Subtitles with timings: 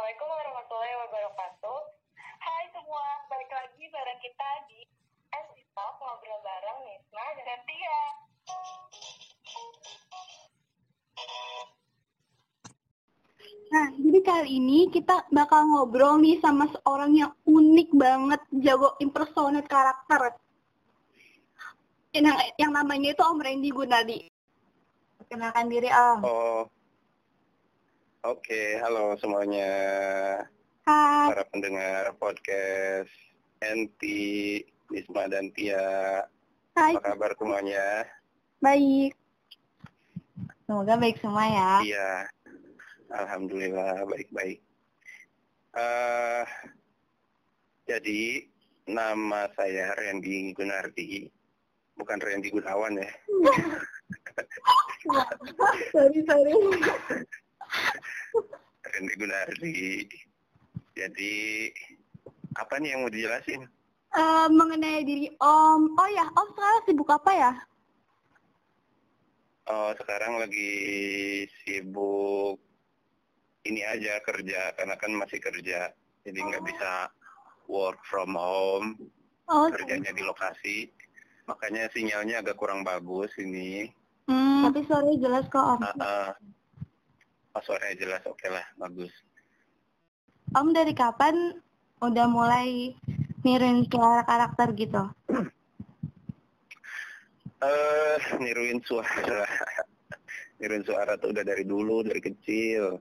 [0.00, 1.80] Assalamualaikum warahmatullahi wabarakatuh.
[2.16, 4.80] Hai semua, balik lagi bareng kita di
[5.28, 8.00] S Talk ngobrol bareng Nisma dan Tia.
[13.68, 19.68] Nah, jadi kali ini kita bakal ngobrol nih sama seorang yang unik banget, jago impersonate
[19.68, 20.32] karakter.
[22.16, 24.32] Yang, yang namanya itu Om Randy Gunadi.
[25.20, 26.18] Perkenalkan diri Om.
[26.24, 26.64] Oh,
[28.24, 28.62] oke.
[28.80, 29.72] Halo semuanya.
[30.84, 31.26] Hai.
[31.32, 33.12] Para pendengar podcast
[33.64, 34.60] Enti,
[34.92, 36.24] Nisma, dan Tia.
[36.76, 36.96] Hai.
[36.96, 38.04] Apa kabar semuanya?
[38.60, 39.16] Baik.
[40.68, 41.72] Semoga baik semua ya.
[41.82, 42.10] Iya.
[43.10, 44.60] Alhamdulillah baik-baik.
[45.74, 46.44] Eh,
[47.90, 48.46] jadi
[48.86, 51.26] nama saya Randy Gunardi,
[51.98, 53.10] bukan Randy Gunawan ya.
[55.94, 56.54] sorry, sorry.
[58.86, 60.08] Randy Gunardi.
[60.94, 61.34] Jadi
[62.58, 63.62] apa nih yang mau dijelasin?
[64.10, 67.52] Eh, mengenai diri Om, oh ya, Om sekarang sibuk apa ya?
[69.70, 70.70] Oh, sekarang lagi
[71.62, 72.58] sibuk
[73.64, 75.92] ini aja kerja karena kan masih kerja
[76.24, 77.10] jadi nggak bisa
[77.68, 78.96] work from home
[79.50, 80.94] Oh, kerjanya di lokasi
[81.50, 83.90] makanya sinyalnya agak kurang bagus ini
[84.30, 85.80] hmm, tapi suaranya jelas kok Om.
[85.82, 86.30] uh, uh,
[87.58, 89.10] suaranya jelas oke lah bagus.
[90.54, 91.58] Om dari kapan
[91.98, 92.94] udah mulai
[93.42, 95.02] niruin suara karakter gitu?
[97.66, 99.46] eh niruin suara.
[100.60, 103.00] Niruin suara tuh udah dari dulu dari kecil.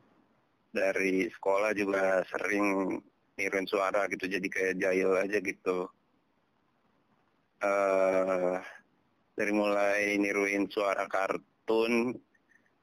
[0.69, 2.95] Dari sekolah juga sering
[3.35, 5.89] niruin suara gitu jadi kayak jahil aja gitu.
[7.59, 8.57] Eh
[9.39, 12.15] dari mulai niruin suara kartun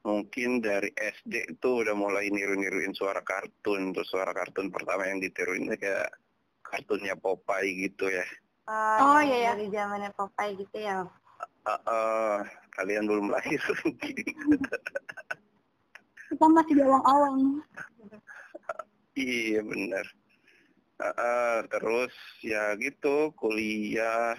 [0.07, 5.67] mungkin dari SD itu udah mulai niru-niruin suara kartun terus suara kartun pertama yang ditiruin
[5.75, 6.07] kayak
[6.63, 8.23] kartunnya Popeye gitu ya
[8.67, 9.51] Oh, iya, iya.
[9.55, 11.07] Dari zamannya Popeye gitu ya.
[11.67, 12.37] Eh, eh,
[12.75, 13.59] kalian belum lahir
[16.27, 17.63] Kita masih di awang-awang.
[19.15, 20.05] Iya benar.
[20.99, 22.11] Ah, ah, terus
[22.43, 24.35] ya gitu kuliah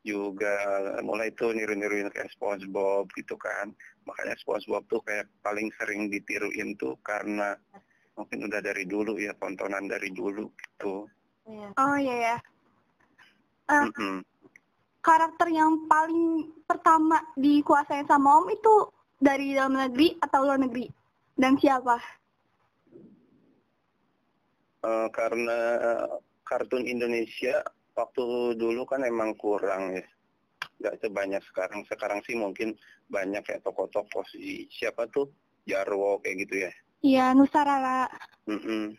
[0.00, 0.56] juga
[1.04, 3.72] mulai tuh niru-niruin kayak SpongeBob gitu kan.
[4.08, 7.56] Makanya SpongeBob tuh kayak paling sering ditiruin tuh karena
[8.16, 11.08] mungkin udah dari dulu ya tontonan dari dulu gitu.
[11.48, 11.68] Iya.
[11.76, 12.36] Oh iya ya.
[13.70, 14.16] Eh, Mm-mm.
[15.00, 18.74] karakter yang paling pertama dikuasain sama Om itu
[19.20, 20.88] dari dalam negeri atau luar negeri?
[21.36, 21.96] Dan siapa?
[24.80, 25.58] Eh, karena
[26.44, 27.60] kartun Indonesia
[28.00, 30.04] waktu dulu kan emang kurang ya.
[30.80, 31.84] Nggak sebanyak sekarang.
[31.84, 32.72] Sekarang sih mungkin
[33.12, 35.28] banyak kayak tokoh-tokoh si siapa tuh
[35.68, 36.72] Jarwo kayak gitu ya.
[37.00, 38.08] Iya, Nusarara.
[38.48, 38.96] Mm-mm.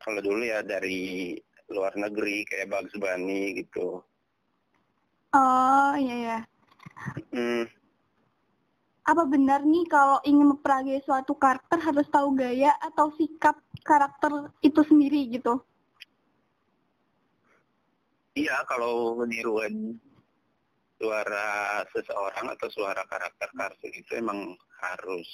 [0.00, 1.34] Kalau dulu ya dari
[1.72, 4.04] luar negeri kayak Bugs Bunny gitu.
[5.34, 6.38] Oh iya ya.
[7.34, 7.68] Mm,
[9.06, 13.54] Apa benar nih kalau ingin mempelajari suatu karakter harus tahu gaya atau sikap
[13.86, 15.62] karakter itu sendiri gitu?
[18.36, 19.96] Iya kalau niruin
[21.00, 25.24] suara seseorang atau suara karakter kartun itu emang harus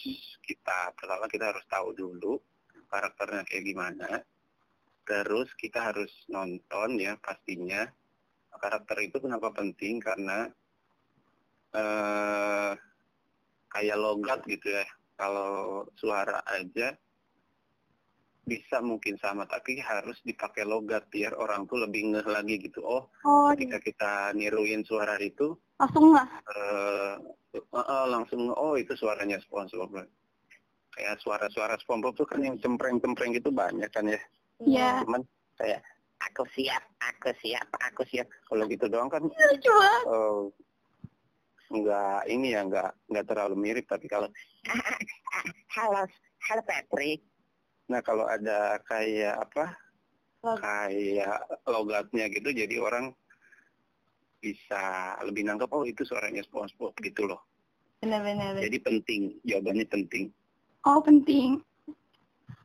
[0.47, 2.39] kita pertama kita harus tahu dulu
[2.87, 4.11] karakternya kayak gimana.
[5.03, 7.91] Terus kita harus nonton ya pastinya
[8.55, 10.47] karakter itu kenapa penting karena
[11.75, 12.73] eh
[13.67, 14.87] kayak logat gitu ya.
[15.19, 16.95] Kalau suara aja
[18.43, 22.83] bisa mungkin sama tapi harus dipakai logat biar orang tuh lebih ngeh lagi gitu.
[22.83, 26.29] Oh, Oh, ketika kita niruin suara itu langsung nggak?
[26.51, 27.15] eh
[27.55, 30.03] eh, eh, langsung oh itu suaranya SpongeBob.
[30.93, 34.21] Kayak suara-suara SpongeBob tuh kan yang cempreng-cempreng gitu banyak kan ya.
[34.59, 35.07] Iya.
[35.07, 35.23] Cuman
[35.57, 35.81] kayak
[36.21, 38.27] aku siap, aku siap, aku siap.
[38.45, 40.03] Kalau gitu doang kan Lucu banget.
[40.07, 40.43] eh,
[41.73, 44.29] nggak ini ya nggak nggak terlalu mirip tapi kalau
[45.73, 46.05] halo
[46.43, 47.23] halo Patrick.
[47.93, 49.77] Nah kalau ada kayak apa
[50.41, 53.13] Log- kayak logatnya gitu jadi orang
[54.41, 57.45] bisa lebih nangkep oh itu suaranya SpongeBob gitu loh.
[58.03, 58.59] Benar-benar.
[58.59, 60.35] Jadi penting, jawabannya penting.
[60.83, 61.63] Oh penting.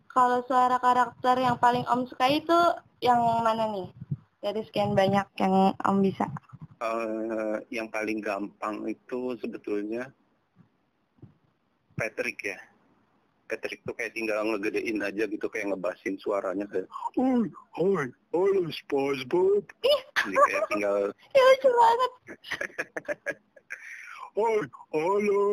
[0.09, 2.57] Kalau suara karakter yang paling Om suka itu
[3.05, 3.93] yang mana nih?
[4.41, 6.25] Dari sekian banyak yang Om bisa.
[6.81, 10.09] Eh, yang paling gampang itu sebetulnya
[11.93, 12.57] Patrick ya.
[13.47, 17.47] Patrick tuh kayak tinggal ngegedein aja gitu kayak ngebasin suaranya kayak Oi,
[17.79, 18.05] oi,
[18.35, 19.63] halo SpongeBob.
[20.19, 20.97] Jadi kayak tinggal
[21.35, 22.11] Ya lucu banget.
[24.43, 25.45] Oi, halo.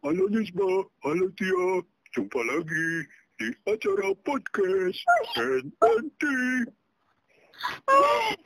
[0.00, 0.70] Halo Nisba,
[1.04, 1.68] halo Tia.
[2.16, 2.88] Jumpa lagi.
[3.38, 4.98] di acara podcast
[5.38, 6.22] NNT.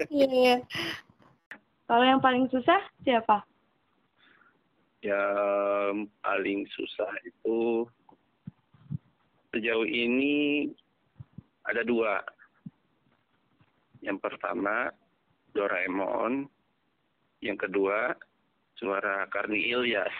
[0.08, 0.64] Iya.
[1.84, 3.44] Kalau yang paling susah siapa?
[5.04, 7.84] Yang paling susah itu
[9.52, 10.66] sejauh ini
[11.68, 12.24] ada dua.
[14.02, 14.90] Yang pertama
[15.54, 16.50] Doraemon,
[17.44, 18.16] yang kedua
[18.74, 20.10] suara Karni Ilyas.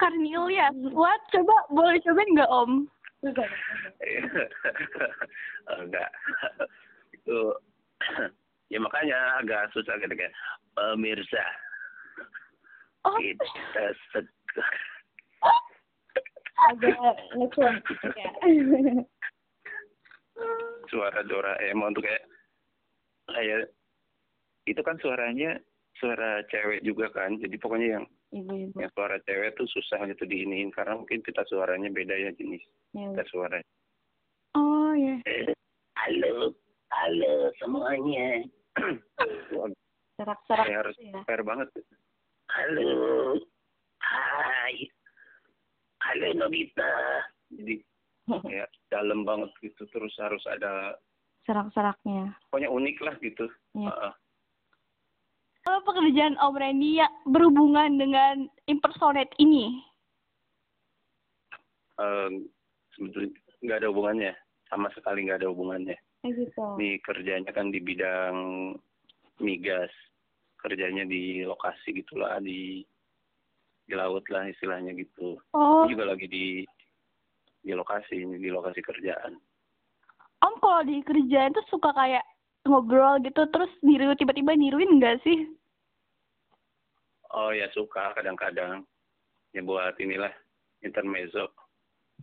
[0.00, 0.72] Karni Ilyas.
[0.94, 1.20] What?
[1.28, 2.72] Coba boleh cobain nggak Om?
[5.82, 6.10] Enggak.
[7.12, 7.52] Itu
[8.72, 10.32] ya makanya agak susah gitu kan.
[10.78, 11.42] Pemirsa,
[13.06, 13.46] Oh, kita
[16.78, 17.60] sek- Agak lucu.
[18.14, 18.30] Ya.
[20.88, 22.22] suara Doraemon tuh kayak
[23.28, 23.68] kayak
[24.64, 25.58] itu kan suaranya
[25.96, 27.36] suara cewek juga kan.
[27.36, 28.76] Jadi pokoknya yang Ibu-ibu.
[28.76, 33.08] yang suara cewek tuh susah gitu diiniin karena mungkin kita suaranya beda ya jenis Ya.
[33.12, 33.58] kita suara.
[34.54, 35.16] oh ya.
[35.98, 36.54] Halo,
[36.88, 38.46] halo semuanya.
[40.16, 41.22] Serak-serak harus gitu ya.
[41.24, 41.68] fair banget.
[42.48, 43.36] Halo,
[44.00, 44.88] hai,
[46.08, 46.92] halo Nobita.
[47.52, 47.74] Jadi
[48.56, 50.96] ya dalam banget gitu terus harus ada
[51.48, 52.36] Serak-seraknya.
[52.52, 53.48] pokoknya unik lah gitu.
[53.72, 53.88] Iya.
[53.88, 54.12] Heeh.
[55.64, 59.80] Kalau pekerjaan Om Randy ya berhubungan dengan impersonate ini.
[62.00, 62.48] Em,
[62.96, 63.32] sebetulnya
[63.64, 64.32] nggak ada hubungannya,
[64.68, 65.96] sama sekali nggak ada hubungannya.
[66.24, 66.64] Kayak gitu.
[66.80, 68.36] Ini kerjanya kan di bidang
[69.40, 69.92] migas,
[70.60, 72.84] kerjanya di lokasi gitulah di
[73.88, 75.40] di laut lah istilahnya gitu.
[75.56, 76.62] Oh, Ini juga lagi di
[77.64, 79.40] di lokasi ini di lokasi kerjaan.
[80.44, 82.22] Om kalau di kerjaan tuh suka kayak
[82.68, 85.48] ngobrol gitu terus niru tiba-tiba niruin nggak sih?
[87.32, 88.84] Oh ya suka kadang-kadang
[89.56, 90.30] ya buat inilah
[90.84, 91.48] intermezzo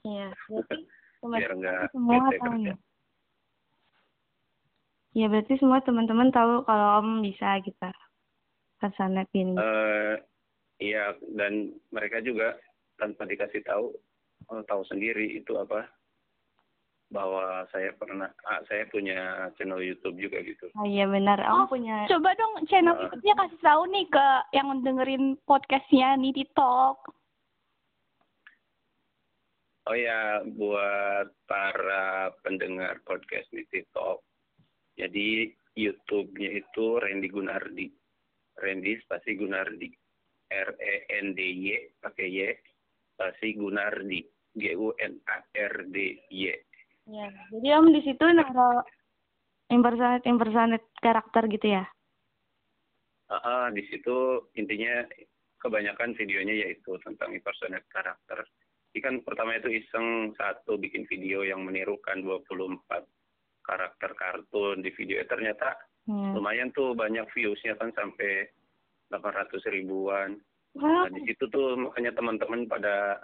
[0.06, 0.30] Iya.
[0.48, 0.86] Berarti
[1.42, 2.74] biar nggak semua tahu kerja.
[5.18, 5.26] ya.
[5.26, 7.90] Berarti semua teman-teman tahu kalau Om bisa kita
[8.78, 9.58] pesanet ini.
[9.58, 10.16] Eh,
[10.86, 12.54] iya dan mereka juga
[13.02, 13.92] tanpa dikasih tahu
[14.54, 15.90] oh, tahu sendiri itu apa
[17.14, 20.68] bahwa saya pernah ah, saya punya channel YouTube juga gitu.
[20.74, 21.38] Oh iya benar.
[21.48, 22.10] Oh, punya.
[22.10, 23.02] Coba dong channel Ah.
[23.08, 24.28] YouTube-nya kasih tahu nih ke
[24.58, 27.00] yang dengerin podcastnya nih di Talk.
[29.86, 34.18] Oh ya buat para pendengar podcast di TikTok.
[34.98, 37.88] Jadi YouTube-nya itu Randy Gunardi.
[38.58, 39.94] Randy spasi Gunardi.
[40.50, 41.66] R E N D Y
[42.00, 42.40] pakai Y
[43.16, 44.22] spasi Gunardi.
[44.56, 45.98] G U N A R D
[46.32, 46.48] Y.
[47.12, 47.28] Ya.
[47.52, 48.80] Jadi Om di situ naruh
[49.68, 51.84] impersonate impersonate karakter gitu ya.
[53.28, 55.04] Ah, di situ intinya
[55.60, 58.46] kebanyakan videonya yaitu tentang impersonate karakter.
[58.94, 62.80] Jadi kan pertama itu iseng satu bikin video yang menirukan 24
[63.60, 65.20] karakter kartun di video.
[65.20, 65.76] Eh, ternyata
[66.06, 66.38] Ya.
[66.38, 68.46] lumayan tuh banyak viewsnya kan sampai
[69.18, 70.38] 800 ribuan.
[70.76, 71.08] Wah.
[71.08, 73.20] Nah di situ tuh makanya teman-teman pada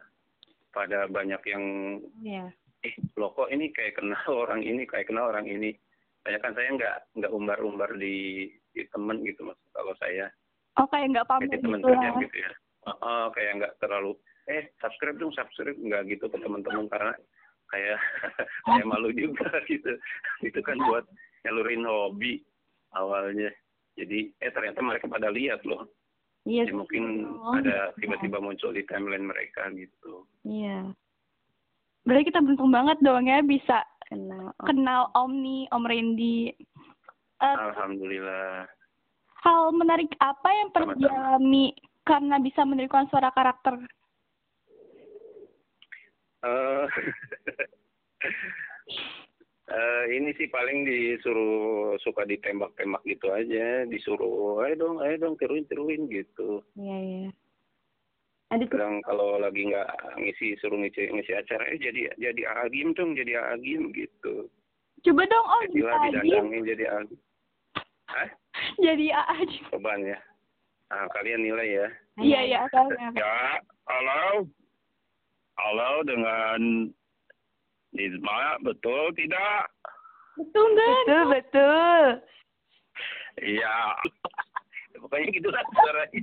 [0.72, 1.64] pada banyak yang
[2.24, 2.48] Iya.
[2.82, 4.18] eh loh kok ini kayak kenal
[4.48, 5.76] orang ini kayak kenal orang ini.
[6.22, 10.32] Saya kan saya nggak nggak umbar-umbar di di temen gitu mas kalau saya
[10.80, 12.16] Oh kayak nggak pamer gitu lah.
[12.18, 12.52] gitu ya.
[12.82, 14.16] Heeh, kayak nggak terlalu
[14.48, 17.14] eh subscribe dong subscribe nggak gitu ke teman-teman karena
[17.68, 18.00] kayak
[18.70, 19.92] kayak malu juga gitu.
[20.42, 21.04] Itu kan buat
[21.44, 22.40] nyalurin hobi
[22.94, 23.52] awalnya.
[24.02, 25.86] Jadi eh ternyata mereka pada lihat loh.
[26.50, 26.66] Iya.
[26.66, 30.26] Ya, mungkin Oh, ada tiba-tiba muncul di timeline mereka gitu.
[30.42, 30.90] Iya.
[32.02, 34.52] Berarti kita beruntung banget dong ya bisa Kenal.
[34.68, 36.52] Kenal Om nih, Om Randy.
[37.42, 38.68] Eh, Alhamdulillah.
[39.42, 41.74] hal menarik apa yang pernah dialami
[42.06, 43.74] karena bisa menirukan suara karakter?
[46.44, 46.86] Eh,
[49.72, 55.64] eh, ini sih paling disuruh suka ditembak-tembak gitu aja, disuruh ayo dong, ayo dong tiruin
[55.72, 56.60] tiruin gitu.
[56.76, 57.30] Iya iya.
[58.52, 58.68] Ada.
[58.68, 63.40] Bilang kalau lagi nggak ngisi suruh ngisi ngisi acara, eh jadi jadi agim dong, jadi
[63.56, 64.52] agim gitu.
[65.02, 66.20] Coba dong Om Jadilah aja.
[66.20, 67.20] didandangin jadi agim.
[68.12, 68.30] Hah?
[68.78, 69.60] Jadi aja.
[69.72, 70.20] Cobaan ya.
[70.92, 71.88] Nah, kalian nilai ya.
[72.20, 72.60] Iya iya.
[73.16, 73.34] Ya,
[73.88, 74.46] halo.
[75.56, 76.92] Halo dengan
[77.92, 79.68] Nizma, betul tidak?
[80.40, 80.96] Betul nggak?
[81.04, 82.04] Betul betul.
[83.40, 83.78] Iya.
[84.96, 86.22] Pokoknya gitu lah suaranya.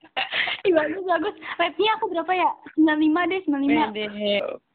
[0.66, 1.34] Ih, bagus bagus.
[1.56, 2.50] Rate-nya aku berapa ya?
[2.76, 3.94] 95 deh, 95.
[3.94, 4.06] Pede.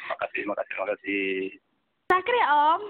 [0.08, 1.28] Makasih, makasih, makasih.
[2.08, 2.82] Terakhir ya Om,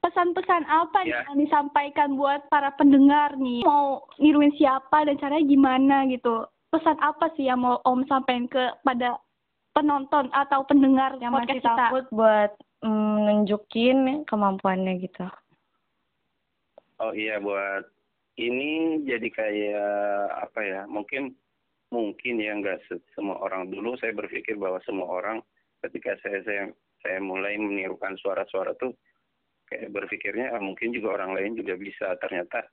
[0.00, 1.22] pesan-pesan apa nih Ya.
[1.30, 3.62] yang disampaikan buat para pendengar nih?
[3.62, 6.46] Mau niruin siapa dan caranya gimana gitu?
[6.72, 9.20] Pesan apa sih yang mau Om sampaikan kepada
[9.76, 11.76] penonton atau pendengar yang masih podcast kita?
[11.76, 15.28] takut buat mm, nunjukin kemampuannya gitu.
[16.96, 17.84] Oh iya buat
[18.40, 20.80] ini jadi kayak apa ya?
[20.88, 21.36] Mungkin
[21.92, 25.38] mungkin ya nggak se- semua orang dulu saya berpikir bahwa semua orang
[25.84, 26.62] ketika saya saya
[27.04, 28.96] saya mulai menirukan suara-suara tuh
[29.68, 32.16] kayak berpikirnya ah, mungkin juga orang lain juga bisa.
[32.16, 32.64] Ternyata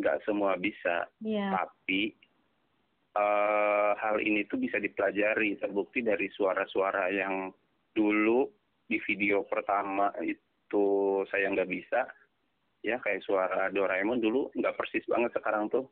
[0.00, 1.04] nggak semua bisa.
[1.20, 1.52] Iya.
[1.52, 2.16] Tapi
[3.98, 7.50] hal ini tuh bisa dipelajari terbukti dari suara-suara yang
[7.90, 8.46] dulu
[8.86, 12.06] di video pertama itu saya nggak bisa.
[12.80, 15.86] Ya kayak suara Doraemon dulu nggak persis banget sekarang tuh.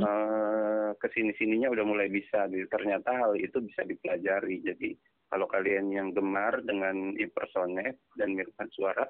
[0.00, 2.66] Eh ke sini sininya udah mulai bisa gitu.
[2.70, 4.64] ternyata hal itu bisa dipelajari.
[4.64, 4.90] Jadi
[5.30, 9.06] kalau kalian yang gemar dengan impersonate dan menirukan suara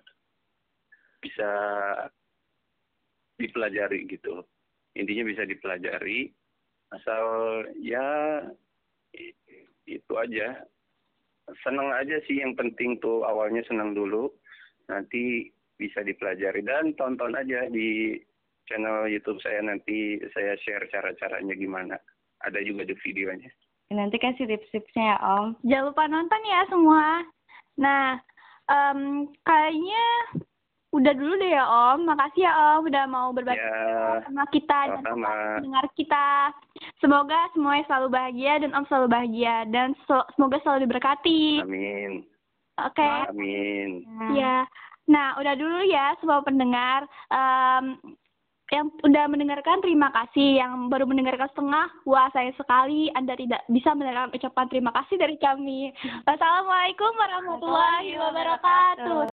[1.20, 1.50] bisa
[3.40, 4.44] dipelajari gitu.
[4.98, 6.28] Intinya bisa dipelajari
[6.94, 7.24] asal
[7.78, 8.42] ya
[9.86, 10.64] itu aja.
[11.66, 14.30] Senang aja sih yang penting tuh awalnya senang dulu.
[14.86, 16.62] Nanti bisa dipelajari.
[16.62, 18.18] Dan tonton aja di
[18.70, 19.58] channel YouTube saya.
[19.58, 21.96] Nanti saya share cara-caranya gimana.
[22.46, 23.50] Ada juga di videonya.
[23.90, 25.46] Nanti kasih tips-tipsnya ya Om.
[25.66, 27.06] Jangan lupa nonton ya semua.
[27.74, 28.22] Nah,
[28.70, 30.06] em, kayaknya
[30.90, 31.98] udah dulu deh ya Om.
[32.02, 35.58] Makasih ya Om udah mau berbagi ya sama kita dan sama-sama.
[35.58, 36.28] mendengar kita.
[36.98, 41.62] Semoga semuanya selalu bahagia dan Om selalu bahagia dan so- semoga selalu diberkati.
[41.62, 42.12] amin
[42.80, 43.10] Oke.
[43.28, 44.64] amin Ya.
[45.06, 47.02] Nah, udah dulu ya semua pendengar.
[47.28, 47.98] Em,
[48.70, 50.62] yang udah mendengarkan terima kasih.
[50.62, 55.34] Yang baru mendengarkan setengah, wah sayang sekali Anda tidak bisa mendengarkan ucapan terima kasih dari
[55.36, 55.90] kami.
[56.22, 59.26] Wassalamualaikum warahmatullahi wabarakatuh.